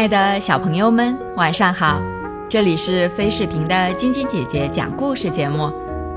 [0.00, 2.00] 亲爱的小朋友们，晚上好！
[2.48, 5.70] 这里是飞视频的晶晶姐姐讲故事节目，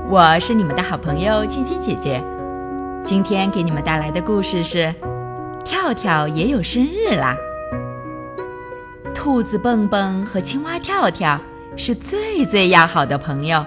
[0.08, 2.24] 我是你们的好朋友晶晶姐姐。
[3.04, 4.78] 今天给你们带来的故事是
[5.66, 7.36] 《跳跳也有生日啦》。
[9.12, 11.38] 兔子蹦蹦和青蛙跳跳
[11.76, 13.62] 是最最要好的朋友，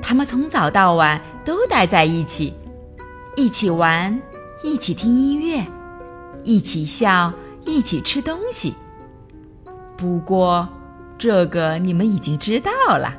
[0.00, 2.54] 他们从早到晚都待在一起，
[3.36, 4.18] 一起玩，
[4.62, 5.62] 一起听音乐，
[6.44, 7.30] 一起笑。
[7.64, 8.74] 一起吃东西。
[10.02, 10.68] 不过，
[11.16, 13.14] 这个你们已经知道了。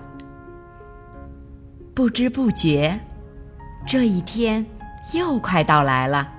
[1.96, 3.00] 不知不觉，
[3.88, 4.66] 这一天
[5.14, 6.30] 又快到来了。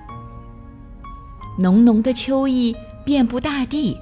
[1.59, 3.98] 浓浓的秋意遍布大地，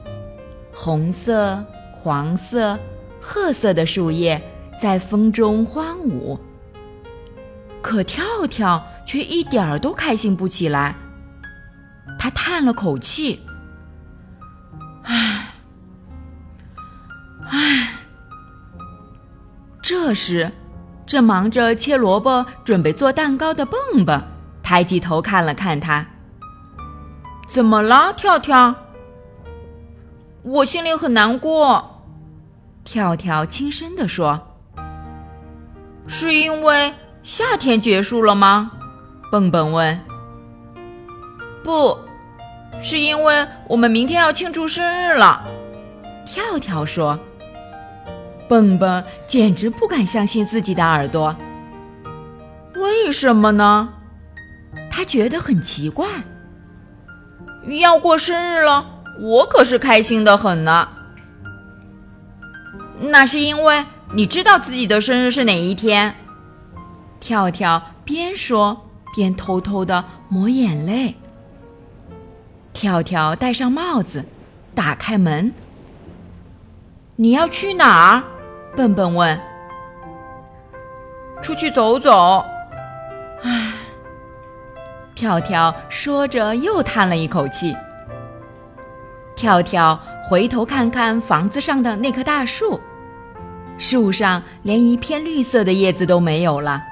[0.75, 2.77] 红色、黄色、
[3.21, 4.43] 褐色的树叶
[4.81, 6.37] 在风中欢舞。
[7.81, 10.97] 可跳跳却一点儿都开心不起来。
[12.19, 13.39] 他叹了口气。
[15.05, 15.52] 唉，
[20.05, 20.51] 这时，
[21.07, 24.21] 正忙着切萝卜准备做蛋糕的蹦蹦
[24.61, 26.05] 抬起头看了看他。
[27.47, 28.75] 怎么了，跳跳？
[30.43, 32.03] 我心里很难过。
[32.83, 34.41] 跳跳轻声地说
[36.09, 36.93] ：“是因为
[37.23, 38.73] 夏天结束了吗？”
[39.31, 40.01] 蹦蹦问。
[41.63, 41.97] “不。”
[42.83, 45.45] 是因为我们明天要庆祝生日了，
[46.27, 47.17] 跳跳说。
[48.53, 51.35] 蹦蹦简直不敢相信自己的耳朵。
[52.75, 53.89] 为什么呢？
[54.91, 56.07] 他觉得很奇怪。
[57.81, 58.85] 要过生日了，
[59.23, 60.87] 我可是开心的很呢。
[63.01, 66.15] 那是因为你知道自己的生日是哪一天。
[67.21, 71.15] 跳跳边说边偷偷的抹眼泪。
[72.75, 74.23] 跳跳戴上帽子，
[74.75, 75.51] 打开门。
[77.17, 78.23] 你要去哪儿？
[78.77, 79.39] 笨笨问。
[81.43, 82.45] 出去走走。
[83.43, 83.73] 唉。
[85.15, 87.77] 跳跳说着，又叹了一口气。
[89.37, 92.81] 跳跳回头看看房子上的那棵大树，
[93.79, 96.83] 树上连一片绿色的叶子都没有了。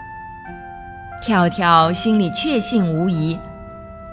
[1.23, 3.39] 跳跳心里确信无疑，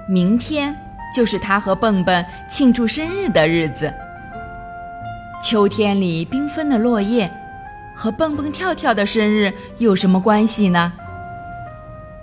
[0.08, 0.76] 明天。
[1.16, 3.92] 就是他和蹦蹦庆祝生日的日子。
[5.42, 7.32] 秋天里缤纷的落叶，
[7.98, 10.94] 和蹦蹦跳跳的生日有什么关系呢？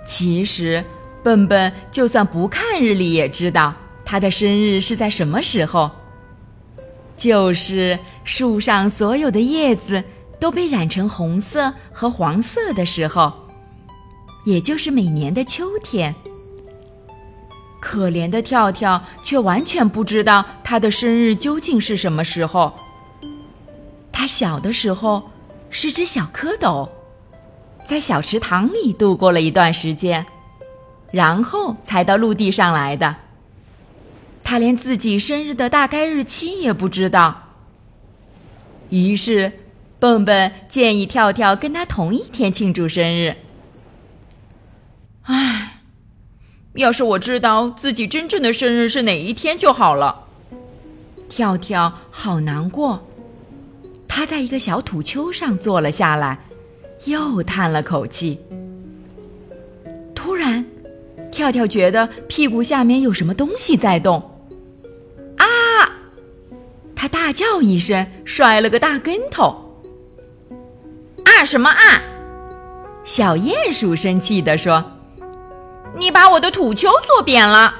[0.07, 0.83] 其实，
[1.21, 3.73] 笨笨就算不看日历也知道
[4.05, 5.91] 他的生日是在什么时候。
[7.17, 10.03] 就是树上所有的叶子
[10.39, 13.31] 都被染成红色和黄色的时候，
[14.45, 16.15] 也就是每年的秋天。
[17.81, 22.73] 可怜的跳跳却完全不知道他的生日究竟是什么时候。
[24.11, 25.21] 他小的时候
[25.77, 26.89] 是只小蝌蚪，
[27.85, 30.25] 在小池塘里度过了一段时间，
[31.11, 33.13] 然后才到陆地上来的。
[34.41, 37.49] 他连自己生日的大概日期也不知道。
[38.89, 39.51] 于是，
[39.99, 43.35] 蹦蹦建议跳跳跟他同一天庆祝生日。
[45.23, 45.81] 唉。
[46.75, 50.23] 要是我知道自己真正的生日是哪一天就好了。
[51.27, 53.05] 跳跳好难过，
[54.15, 56.39] 他在一个小土丘上坐了下来，
[57.03, 58.39] 又叹了口气。
[60.15, 60.65] 突然，
[61.33, 64.23] 跳跳觉得屁股下面有什么东西在动，
[65.35, 65.45] 啊！
[66.95, 69.83] 他大叫一声，摔了个大跟头。
[71.25, 72.01] 啊什么啊！
[73.03, 74.81] 小鼹鼠生气地说。
[75.97, 77.75] 你把我的土丘坐扁了！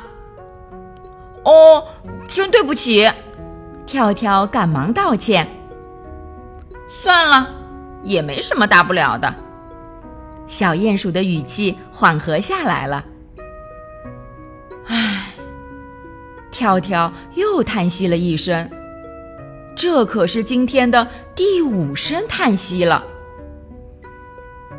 [1.46, 1.82] 哦，
[2.28, 3.10] 真对不起，
[3.86, 5.48] 跳跳赶忙道歉。
[7.02, 7.50] 算了，
[8.04, 9.34] 也没什么大不了的。
[10.48, 13.04] 小鼹鼠的语气缓和下来了。
[14.88, 15.30] 唉，
[16.52, 18.70] 跳跳又叹息了一声，
[19.76, 23.04] 这可是今天的第五声叹息了。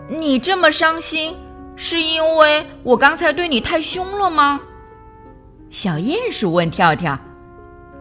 [0.09, 1.37] 你这么伤心？
[1.79, 4.61] 是因为我刚才对你太凶了吗？
[5.69, 7.19] 小鼹鼠问跳跳。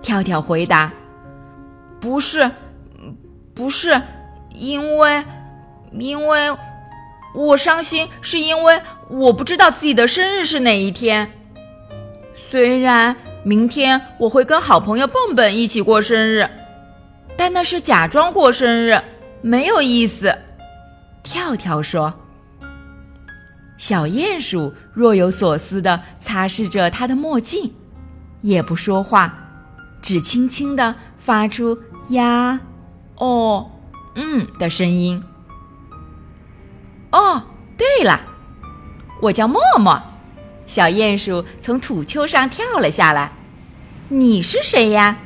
[0.02, 0.94] 跳跳回答
[2.00, 2.50] ：“不是，
[3.56, 4.02] 不是，
[4.50, 5.24] 因为，
[5.94, 6.54] 因为，
[7.34, 11.32] 我伤心是因为我不知道自己的生日是哪一天。
[12.36, 16.50] 虽然明天我会跟好朋友蹦蹦一起过生日，
[17.38, 19.02] 但那是假装过生日，
[19.42, 20.36] 没有意思。”
[21.24, 22.14] 跳跳说。
[23.78, 27.74] 小鼹鼠若有所思地擦拭着他的墨镜，
[28.42, 29.34] 也不说话，
[30.02, 31.78] 只轻轻地发出
[32.10, 32.60] 呀、
[33.18, 33.72] 哦、
[34.16, 35.24] 嗯的声音。
[37.12, 37.42] 哦，
[37.78, 38.20] 对了，
[39.22, 40.02] 我叫默默。
[40.68, 43.32] 小鼹鼠从土丘上跳了下来。
[44.10, 45.18] 你是谁呀？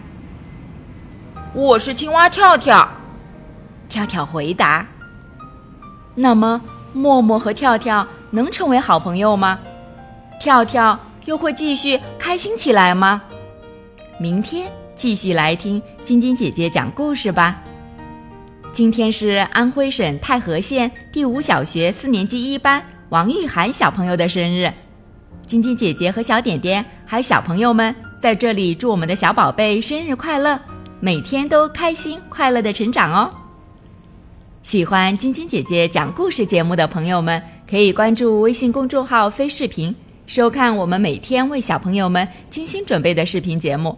[1.54, 2.88] 我是青蛙跳跳。
[3.88, 4.86] 跳跳回答。
[6.14, 6.62] 那么，
[6.94, 9.60] 默默和跳跳能成为好朋友吗？
[10.40, 13.22] 跳跳又会继续开心起来吗？
[14.20, 17.60] 明天继续来听晶晶姐姐讲故事吧。
[18.72, 24.72] 今天是安徽省太和县第五小学四年级一班王玉涵小朋友的生日，
[25.46, 30.58] 晶晶姐姐和小点点还有小朋友们在这里祝我们的小宝贝生日快乐，
[31.00, 33.30] 每天都开心快乐的成长哦。
[34.62, 39.94] 喜欢晶晶姐姐讲故事节目的朋友们，可以关注微信公众号“飞视频”，
[40.28, 43.98] 收看我们每天为小朋友们精心准备的视频节目。